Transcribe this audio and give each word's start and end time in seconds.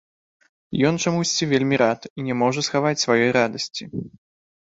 Ён 0.89 0.95
чамусьці 1.03 1.43
вельмі 1.51 1.75
рад 1.83 2.07
і 2.21 2.25
не 2.29 2.35
можа 2.41 2.65
схаваць 2.67 2.97
сваёй 3.05 3.29
радасці. 3.39 3.83